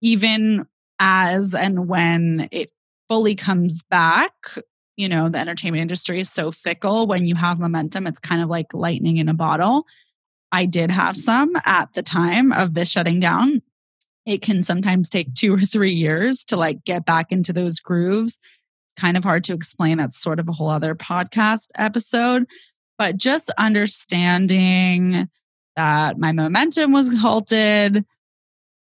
[0.00, 0.66] Even
[1.00, 2.70] as and when it
[3.08, 4.32] fully comes back,
[4.96, 7.06] you know, the entertainment industry is so fickle.
[7.06, 9.86] When you have momentum, it's kind of like lightning in a bottle.
[10.52, 13.62] I did have some at the time of this shutting down.
[14.26, 18.38] It can sometimes take two or three years to like get back into those grooves.
[18.96, 19.98] Kind of hard to explain.
[19.98, 22.46] That's sort of a whole other podcast episode.
[22.98, 25.28] But just understanding
[25.76, 28.04] that my momentum was halted.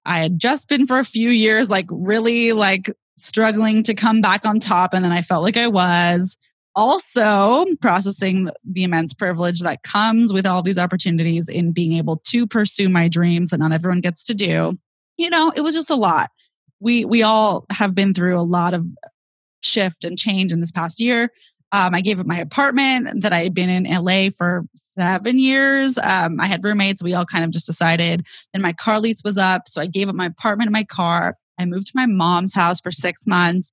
[0.05, 4.44] I had just been for a few years, like really like struggling to come back
[4.44, 4.92] on top.
[4.92, 6.37] And then I felt like I was
[6.81, 12.47] also processing the immense privilege that comes with all these opportunities in being able to
[12.47, 14.79] pursue my dreams that not everyone gets to do
[15.19, 16.31] you know it was just a lot
[16.81, 18.87] we we all have been through a lot of
[19.62, 21.31] shift and change in this past year
[21.73, 25.99] um, I gave up my apartment that I had been in LA for seven years.
[25.99, 27.01] Um, I had roommates.
[27.01, 28.27] We all kind of just decided.
[28.53, 29.69] Then my car lease was up.
[29.69, 31.37] So I gave up my apartment and my car.
[31.61, 33.73] I moved to my mom's house for six months.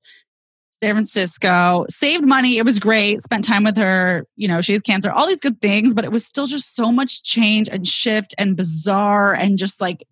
[0.80, 2.58] San Francisco, saved money.
[2.58, 3.22] It was great.
[3.22, 4.28] Spent time with her.
[4.36, 6.92] You know, she has cancer, all these good things, but it was still just so
[6.92, 10.06] much change and shift and bizarre and just like,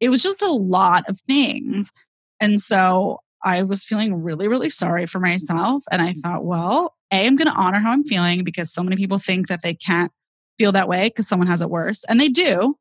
[0.00, 1.92] it was just a lot of things.
[2.40, 5.84] And so I was feeling really, really sorry for myself.
[5.92, 8.96] And I thought, well, A, I'm going to honor how I'm feeling because so many
[8.96, 10.12] people think that they can't
[10.58, 12.04] feel that way because someone has it worse.
[12.04, 12.76] And they do.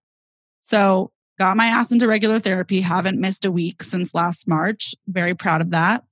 [0.62, 4.96] So got my ass into regular therapy, haven't missed a week since last March.
[5.08, 6.04] Very proud of that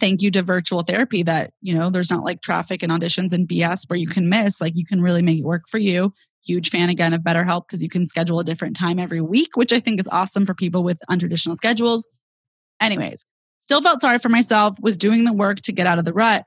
[0.00, 3.48] thank you to virtual therapy that you know there's not like traffic and auditions and
[3.48, 6.12] bs where you can miss like you can really make it work for you.
[6.46, 9.72] Huge fan again of betterhelp because you can schedule a different time every week which
[9.72, 12.06] i think is awesome for people with untraditional schedules.
[12.80, 13.24] Anyways
[13.64, 16.44] still felt sorry for myself was doing the work to get out of the rut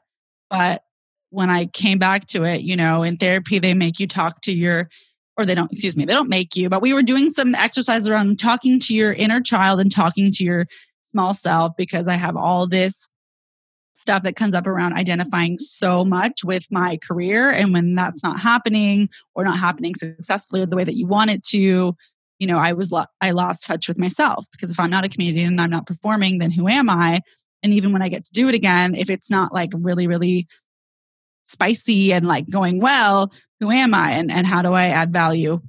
[0.50, 0.84] but
[1.32, 4.54] when i came back to it you know in therapy they make you talk to
[4.54, 4.88] your
[5.36, 8.08] or they don't excuse me they don't make you but we were doing some exercise
[8.08, 10.68] around talking to your inner child and talking to your
[11.02, 13.10] small self because i have all this
[13.98, 17.50] stuff that comes up around identifying so much with my career.
[17.50, 21.44] And when that's not happening or not happening successfully the way that you want it
[21.46, 21.96] to,
[22.38, 25.10] you know, I was, lo- I lost touch with myself because if I'm not a
[25.10, 27.22] comedian and I'm not performing, then who am I?
[27.64, 30.48] And even when I get to do it again, if it's not like really, really
[31.42, 34.12] spicy and like going well, who am I?
[34.12, 35.60] And, and how do I add value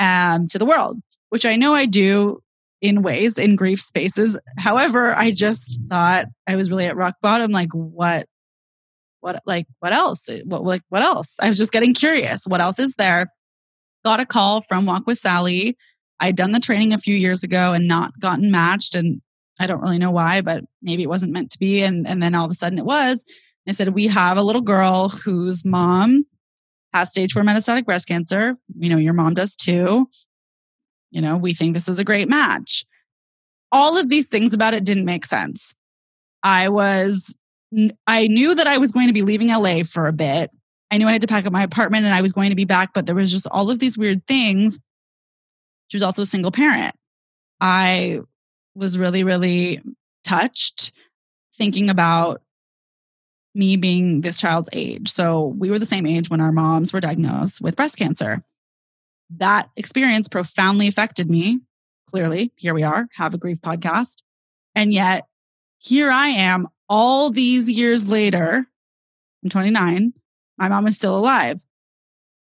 [0.00, 1.00] um, to the world?
[1.28, 2.42] Which I know I do
[2.80, 4.38] in ways in grief spaces.
[4.58, 7.50] However, I just thought I was really at rock bottom.
[7.50, 8.26] Like, what,
[9.20, 10.28] what, like, what else?
[10.28, 11.36] Eh, what, like, what else?
[11.40, 12.44] I was just getting curious.
[12.46, 13.32] What else is there?
[14.04, 15.76] Got a call from Walk with Sally.
[16.20, 18.94] I'd done the training a few years ago and not gotten matched.
[18.94, 19.20] And
[19.58, 21.82] I don't really know why, but maybe it wasn't meant to be.
[21.82, 23.24] And, and then all of a sudden it was.
[23.66, 26.24] They said, We have a little girl whose mom
[26.92, 28.56] has stage four metastatic breast cancer.
[28.78, 30.08] You know, your mom does too.
[31.16, 32.84] You know, we think this is a great match.
[33.72, 35.74] All of these things about it didn't make sense.
[36.42, 37.34] I was,
[38.06, 40.50] I knew that I was going to be leaving LA for a bit.
[40.90, 42.66] I knew I had to pack up my apartment and I was going to be
[42.66, 44.78] back, but there was just all of these weird things.
[45.88, 46.94] She was also a single parent.
[47.62, 48.20] I
[48.74, 49.80] was really, really
[50.22, 50.92] touched
[51.54, 52.42] thinking about
[53.54, 55.08] me being this child's age.
[55.08, 58.44] So we were the same age when our moms were diagnosed with breast cancer
[59.30, 61.60] that experience profoundly affected me.
[62.08, 64.22] Clearly, here we are, have a grief podcast.
[64.74, 65.26] And yet,
[65.78, 68.66] here I am all these years later.
[69.42, 70.12] I'm 29.
[70.58, 71.64] My mom is still alive.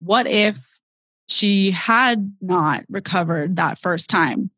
[0.01, 0.81] What if
[1.29, 4.51] she had not recovered that first time?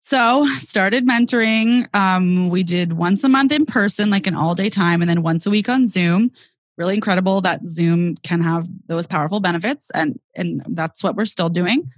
[0.00, 1.92] So, started mentoring.
[1.94, 5.22] Um, we did once a month in person, like an all day time, and then
[5.22, 6.30] once a week on Zoom
[6.78, 9.90] really incredible that Zoom can have those powerful benefits.
[9.90, 11.90] And, and that's what we're still doing.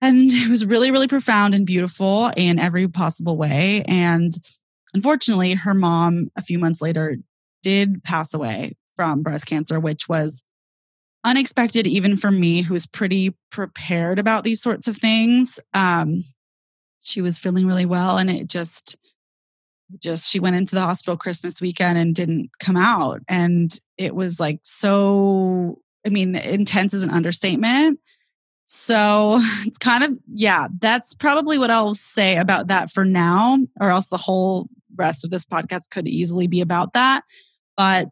[0.00, 3.84] And it was really, really profound and beautiful in every possible way.
[3.86, 4.32] And
[4.94, 7.16] unfortunately, her mom, a few months later,
[7.62, 10.42] did pass away from breast cancer, which was
[11.24, 15.60] unexpected, even for me, who was pretty prepared about these sorts of things.
[15.74, 16.22] Um,
[17.00, 18.96] she was feeling really well, and it just,
[20.02, 23.22] just she went into the hospital Christmas weekend and didn't come out.
[23.28, 28.00] And it was like so, I mean, intense is an understatement.
[28.64, 33.90] So it's kind of, yeah, that's probably what I'll say about that for now, or
[33.90, 37.24] else the whole rest of this podcast could easily be about that.
[37.76, 38.08] But,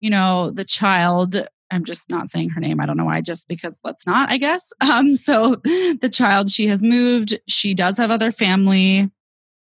[0.00, 2.80] you know, the child, I'm just not saying her name.
[2.80, 4.72] I don't know why, just because let's not, I guess.
[4.82, 7.38] Um, so the child, she has moved.
[7.48, 9.10] She does have other family.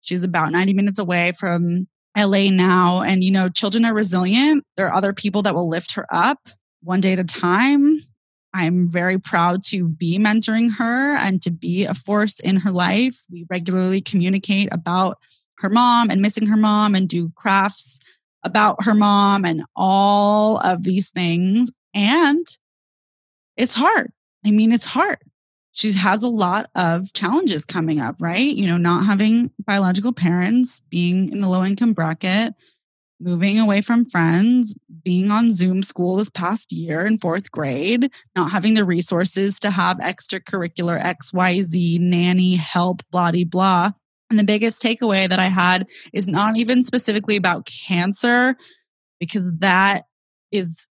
[0.07, 3.01] She's about 90 minutes away from LA now.
[3.01, 4.63] And, you know, children are resilient.
[4.77, 6.47] There are other people that will lift her up
[6.81, 7.99] one day at a time.
[8.53, 13.25] I'm very proud to be mentoring her and to be a force in her life.
[13.29, 15.17] We regularly communicate about
[15.57, 17.99] her mom and missing her mom and do crafts
[18.43, 21.69] about her mom and all of these things.
[21.93, 22.45] And
[23.57, 24.11] it's hard.
[24.45, 25.17] I mean, it's hard
[25.77, 28.55] she has a lot of challenges coming up, right?
[28.55, 32.55] You know, not having biological parents, being in the low income bracket,
[33.19, 38.49] moving away from friends, being on Zoom school this past year in fourth grade, not
[38.49, 43.91] having the resources to have extracurricular XYZ, nanny, help, blah, blah.
[44.31, 48.55] And the biggest takeaway that I had is not even specifically about cancer,
[49.19, 50.05] because that
[50.51, 50.89] is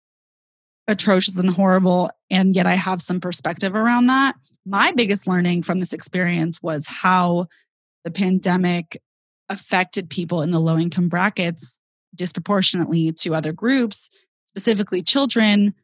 [0.89, 2.11] atrocious and horrible.
[2.33, 4.35] And yet I have some perspective around that
[4.67, 7.47] my biggest learning from this experience was how
[8.05, 9.01] the pandemic
[9.49, 11.79] affected people in the low income brackets
[12.15, 14.09] disproportionately to other groups,
[14.47, 15.75] specifically children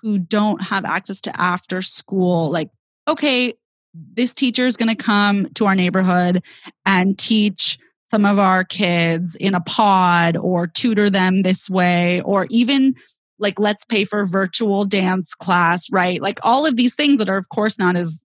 [0.00, 2.50] who don't have access to after school.
[2.50, 2.70] Like,
[3.06, 3.54] okay,
[3.94, 6.44] this teacher is going to come to our neighborhood
[6.86, 12.46] and teach some of our kids in a pod or tutor them this way, or
[12.48, 12.94] even
[13.38, 16.20] like let's pay for virtual dance class, right?
[16.20, 18.22] Like all of these things that are, of course, not as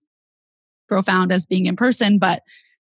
[0.87, 2.43] profound as being in person, but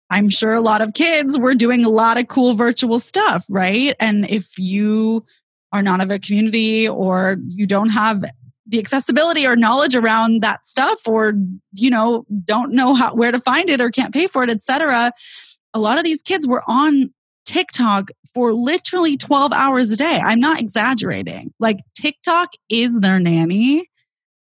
[0.10, 3.96] I'm sure a lot of kids were doing a lot of cool virtual stuff, right?
[4.00, 5.26] And if you
[5.72, 8.24] are not of a community or you don't have
[8.68, 11.34] the accessibility or knowledge around that stuff or
[11.74, 15.12] you know don't know how where to find it or can't pay for it etc
[15.74, 17.14] a lot of these kids were on
[17.46, 20.20] TikTok for literally 12 hours a day.
[20.24, 21.54] I'm not exaggerating.
[21.60, 23.88] Like TikTok is their nanny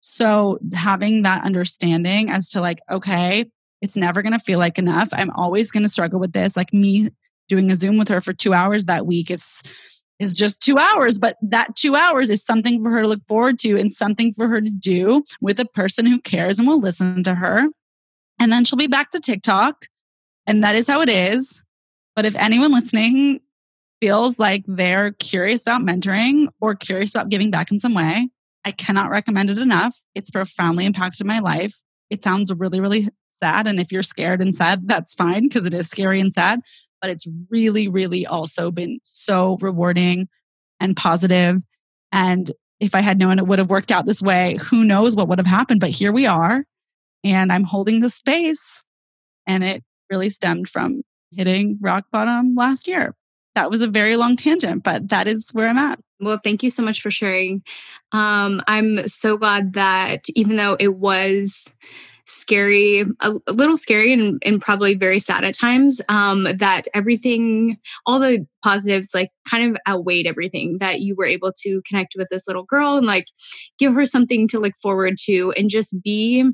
[0.02, 3.46] so having that understanding as to like, okay,
[3.80, 5.08] it's never going to feel like enough.
[5.12, 6.56] I'm always going to struggle with this.
[6.56, 7.08] Like me
[7.48, 9.62] doing a Zoom with her for two hours that week is
[10.18, 13.58] is just two hours, but that two hours is something for her to look forward
[13.58, 17.24] to and something for her to do with a person who cares and will listen
[17.24, 17.66] to her.
[18.38, 19.86] And then she'll be back to TikTok.
[20.46, 21.64] And that is how it is.
[22.14, 23.40] But if anyone listening
[24.00, 28.28] feels like they're curious about mentoring or curious about giving back in some way,
[28.64, 29.96] I cannot recommend it enough.
[30.14, 31.74] It's profoundly impacted my life.
[32.10, 33.66] It sounds really, really sad.
[33.66, 36.60] And if you're scared and sad, that's fine because it is scary and sad.
[37.00, 40.28] But it's really, really also been so rewarding
[40.78, 41.62] and positive.
[42.12, 45.28] And if I had known it would have worked out this way, who knows what
[45.28, 45.80] would have happened.
[45.80, 46.64] But here we are.
[47.24, 48.82] And I'm holding the space.
[49.46, 51.02] And it really stemmed from
[51.32, 53.14] hitting rock bottom last year.
[53.54, 55.98] That was a very long tangent, but that is where I'm at.
[56.20, 57.62] Well, thank you so much for sharing.
[58.12, 61.64] Um, I'm so glad that even though it was
[62.24, 67.78] scary, a, a little scary, and, and, probably very sad at times, um, that everything,
[68.06, 70.78] all the positives, like kind of outweighed everything.
[70.78, 73.26] That you were able to connect with this little girl and like
[73.78, 76.44] give her something to look forward to, and just be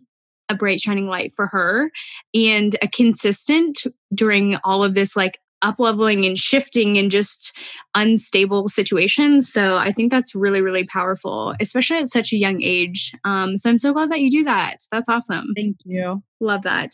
[0.48, 1.90] a bright shining light for her
[2.34, 3.84] and a consistent
[4.14, 7.56] during all of this like up leveling and shifting and just
[7.94, 9.50] unstable situations.
[9.52, 13.12] So I think that's really, really powerful, especially at such a young age.
[13.24, 14.76] Um, so I'm so glad that you do that.
[14.92, 15.46] That's awesome.
[15.56, 16.22] Thank you.
[16.40, 16.92] Love that.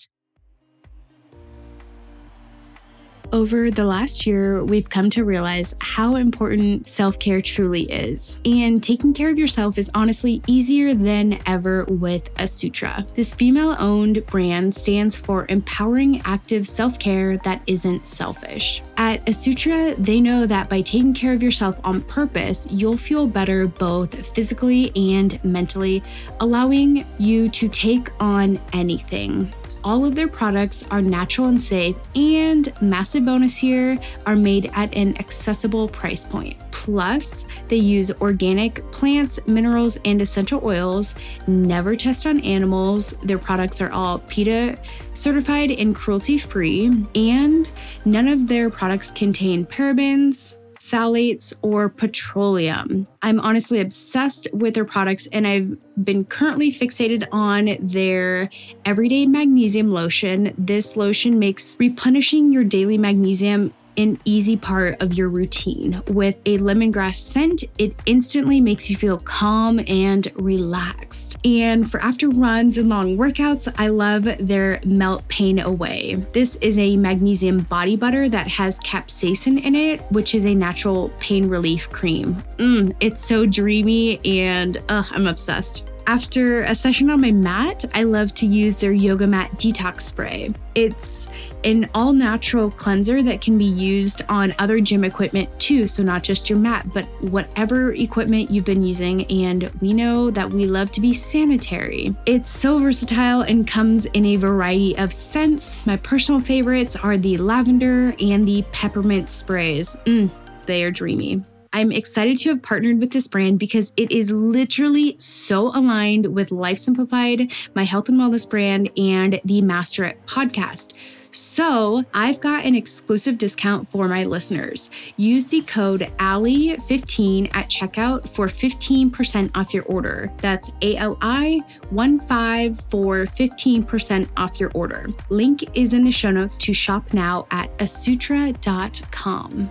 [3.34, 8.38] Over the last year, we've come to realize how important self care truly is.
[8.44, 13.12] And taking care of yourself is honestly easier than ever with Asutra.
[13.14, 18.82] This female owned brand stands for empowering active self care that isn't selfish.
[18.98, 23.66] At Asutra, they know that by taking care of yourself on purpose, you'll feel better
[23.66, 26.04] both physically and mentally,
[26.38, 29.52] allowing you to take on anything
[29.84, 34.94] all of their products are natural and safe, and massive bonus here are made at
[34.94, 36.56] an accessible price point.
[36.70, 41.14] Plus, they use organic plants, minerals, and essential oils,
[41.46, 43.12] never test on animals.
[43.22, 44.78] Their products are all PETA
[45.12, 47.70] certified and cruelty free, and
[48.04, 53.06] none of their products contain parabens phthalates, or petroleum.
[53.22, 58.50] I'm honestly obsessed with their products and I've been currently fixated on their
[58.84, 60.54] everyday magnesium lotion.
[60.58, 66.02] This lotion makes replenishing your daily magnesium an easy part of your routine.
[66.08, 71.38] With a lemongrass scent, it instantly makes you feel calm and relaxed.
[71.44, 76.24] And for after runs and long workouts, I love their Melt Pain Away.
[76.32, 81.10] This is a magnesium body butter that has capsaicin in it, which is a natural
[81.20, 82.36] pain relief cream.
[82.56, 85.88] Mm, it's so dreamy and uh, I'm obsessed.
[86.06, 90.50] After a session on my mat, I love to use their Yoga Mat Detox Spray.
[90.74, 91.28] It's
[91.64, 96.22] an all natural cleanser that can be used on other gym equipment too, so not
[96.22, 99.24] just your mat, but whatever equipment you've been using.
[99.26, 102.14] And we know that we love to be sanitary.
[102.26, 105.84] It's so versatile and comes in a variety of scents.
[105.86, 109.96] My personal favorites are the lavender and the peppermint sprays.
[110.04, 110.30] Mm,
[110.66, 111.42] they are dreamy.
[111.74, 116.52] I'm excited to have partnered with this brand because it is literally so aligned with
[116.52, 120.92] Life Simplified, my health and wellness brand, and the Master It podcast.
[121.32, 124.88] So I've got an exclusive discount for my listeners.
[125.16, 130.30] Use the code ALI15 at checkout for 15% off your order.
[130.36, 135.08] That's ALI15 for 15% off your order.
[135.28, 139.70] Link is in the show notes to shop now at asutra.com.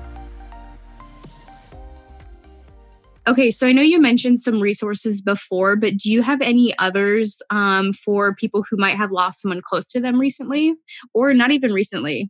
[3.26, 7.41] Okay, so I know you mentioned some resources before, but do you have any others
[7.49, 10.74] um, for people who might have lost someone close to them recently
[11.13, 12.30] or not even recently?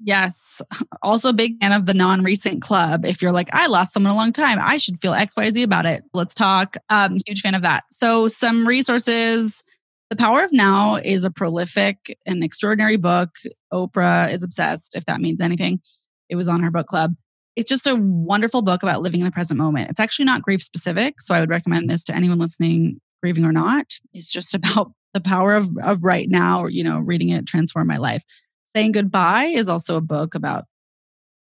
[0.00, 0.60] Yes.
[1.04, 3.04] Also, big fan of the non recent club.
[3.04, 6.04] If you're like, I lost someone a long time, I should feel XYZ about it.
[6.14, 6.76] Let's talk.
[6.90, 7.82] Um, huge fan of that.
[7.90, 9.64] So, some resources.
[10.08, 13.30] The Power of Now is a prolific and extraordinary book.
[13.72, 15.80] Oprah is obsessed, if that means anything.
[16.28, 17.16] It was on her book club
[17.56, 19.90] it's just a wonderful book about living in the present moment.
[19.90, 21.20] It's actually not grief specific.
[21.20, 23.98] So I would recommend this to anyone listening, grieving or not.
[24.12, 27.86] It's just about the power of, of right now, or, you know, reading it transform
[27.86, 28.24] my life.
[28.64, 30.64] Saying Goodbye is also a book about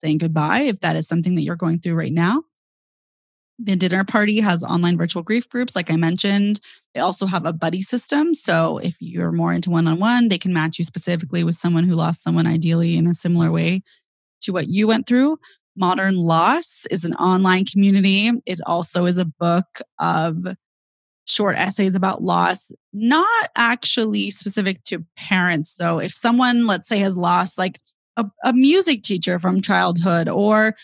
[0.03, 2.42] saying goodbye if that is something that you're going through right now.
[3.59, 6.61] The dinner party has online virtual grief groups, like I mentioned.
[6.94, 8.34] They also have a buddy system.
[8.34, 11.84] So if you're more into one on one, they can match you specifically with someone
[11.84, 13.82] who lost someone, ideally in a similar way
[14.40, 15.38] to what you went through.
[15.76, 18.30] Modern Loss is an online community.
[18.46, 20.36] It also is a book of
[21.26, 25.70] short essays about loss, not actually specific to parents.
[25.70, 27.80] So if someone, let's say, has lost like
[28.16, 30.74] a, a music teacher from childhood or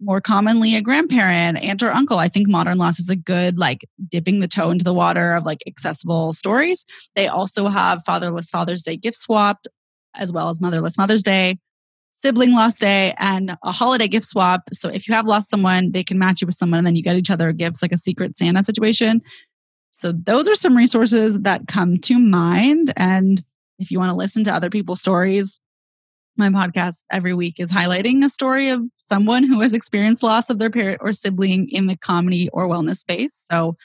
[0.00, 2.18] more commonly a grandparent, aunt or uncle.
[2.18, 5.44] I think Modern Loss is a good like dipping the toe into the water of
[5.44, 6.84] like accessible stories.
[7.14, 9.68] They also have Fatherless Father's Day gift swapped
[10.14, 11.58] as well as Motherless Mother's Day
[12.26, 14.62] sibling loss day and a holiday gift swap.
[14.72, 17.02] So if you have lost someone, they can match you with someone and then you
[17.02, 19.22] get each other gifts like a secret Santa situation.
[19.90, 22.92] So those are some resources that come to mind.
[22.96, 23.44] And
[23.78, 25.60] if you want to listen to other people's stories,
[26.36, 30.58] my podcast every week is highlighting a story of someone who has experienced loss of
[30.58, 33.46] their parent or sibling in the comedy or wellness space.
[33.48, 33.76] So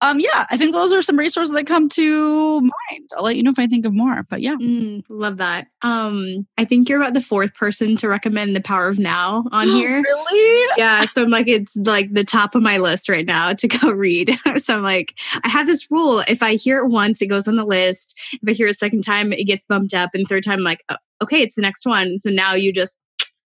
[0.00, 3.08] um, yeah, I think those are some resources that come to mind.
[3.16, 4.22] I'll let you know if I think of more.
[4.28, 5.66] But yeah, mm, love that.
[5.82, 9.66] Um, I think you're about the fourth person to recommend the Power of Now on
[9.68, 10.00] here.
[10.00, 10.68] really?
[10.76, 11.04] Yeah.
[11.04, 14.36] So I'm like, it's like the top of my list right now to go read.
[14.56, 17.56] so I'm like, I have this rule: if I hear it once, it goes on
[17.56, 18.18] the list.
[18.32, 20.64] If I hear it a second time, it gets bumped up, and third time, I'm
[20.64, 22.18] like, oh, okay, it's the next one.
[22.18, 23.00] So now you just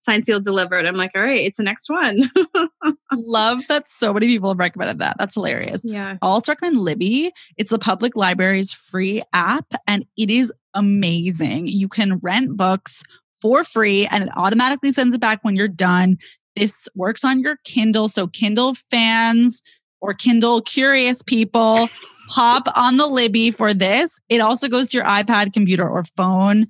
[0.03, 0.85] sign sealed delivered.
[0.85, 2.31] I'm like all right it's the next one.
[3.13, 5.17] Love that so many people have recommended that.
[5.19, 5.85] That's hilarious.
[5.85, 6.17] Yeah.
[6.21, 7.33] I'll also recommend libby.
[7.57, 11.69] It's the public library's free app and it is amazing.
[11.69, 13.03] You can rent books
[13.41, 16.19] for free and it automatically sends it back when you're done.
[16.57, 19.63] This works on your kindle so kindle fans
[20.01, 21.89] or kindle curious people
[22.29, 24.21] hop on the libby for this.
[24.29, 26.67] It also goes to your ipad computer or phone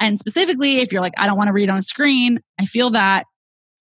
[0.00, 2.90] and specifically, if you're like, I don't want to read on a screen, I feel
[2.90, 3.24] that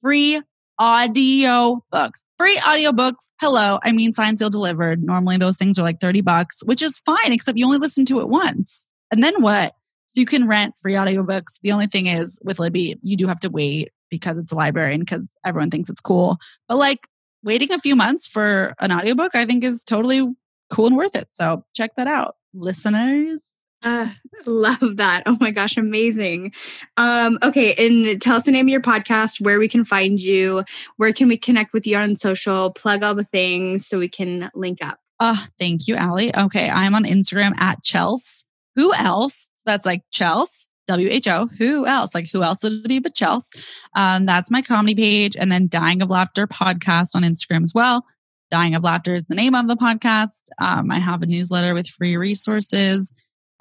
[0.01, 0.41] free
[0.80, 2.26] audio books.
[2.38, 3.32] Free audio books.
[3.39, 3.80] Hello.
[3.84, 5.03] I mean, signed, sealed, delivered.
[5.03, 8.20] Normally those things are like 30 bucks, which is fine, except you only listen to
[8.20, 8.88] it once.
[9.11, 9.74] And then what?
[10.07, 11.59] So you can rent free audiobooks.
[11.61, 14.93] The only thing is with Libby, you do have to wait because it's a library
[14.93, 16.38] and because everyone thinks it's cool.
[16.68, 17.07] But like
[17.43, 20.28] waiting a few months for an audiobook, I think is totally
[20.70, 21.32] cool and worth it.
[21.32, 22.36] So check that out.
[22.53, 24.07] Listeners, uh,
[24.45, 25.23] love that.
[25.25, 26.53] Oh my gosh, amazing.
[26.97, 30.63] Um, okay, and tell us the name of your podcast, where we can find you,
[30.97, 34.49] where can we connect with you on social, plug all the things so we can
[34.55, 34.99] link up.
[35.19, 36.36] Oh, thank you, Allie.
[36.36, 38.43] Okay, I'm on Instagram at Chels.
[38.75, 39.49] Who else?
[39.55, 41.47] So that's like Chels, W H O.
[41.57, 42.13] Who else?
[42.13, 43.49] Like who else would it be but Chels?
[43.95, 48.05] Um, that's my comedy page, and then Dying of Laughter podcast on Instagram as well.
[48.51, 50.43] Dying of Laughter is the name of the podcast.
[50.59, 53.11] Um, I have a newsletter with free resources.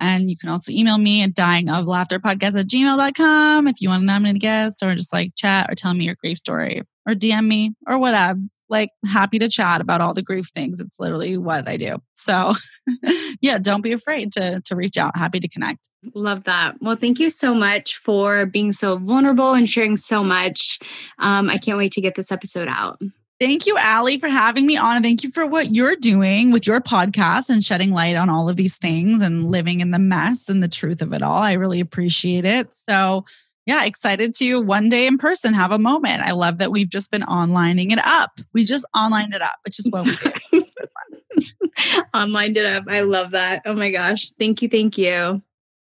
[0.02, 4.34] And you can also email me at dyingoflaughterpodcast at gmail.com if you want to nominate
[4.34, 7.74] a guest or just like chat or tell me your grief story or DM me
[7.86, 8.40] or whatever.
[8.68, 10.80] Like happy to chat about all the grief things.
[10.80, 11.98] It's literally what I do.
[12.14, 12.54] So
[13.40, 15.16] yeah, don't be afraid to to reach out.
[15.16, 15.88] Happy to connect.
[16.14, 16.74] Love that.
[16.80, 20.80] Well, thank you so much for being so vulnerable and sharing so much.
[21.20, 23.00] Um, I can't wait to get this episode out.
[23.42, 24.94] Thank you, Allie, for having me on.
[24.94, 28.48] And thank you for what you're doing with your podcast and shedding light on all
[28.48, 31.42] of these things and living in the mess and the truth of it all.
[31.42, 32.72] I really appreciate it.
[32.72, 33.24] So,
[33.66, 36.22] yeah, excited to one day in person have a moment.
[36.22, 38.30] I love that we've just been onlining it up.
[38.52, 40.16] We just online it up, which is what we
[40.52, 40.64] do.
[42.14, 42.84] Online it up.
[42.86, 43.62] I love that.
[43.66, 44.30] Oh my gosh.
[44.30, 44.68] Thank you.
[44.68, 45.42] Thank you.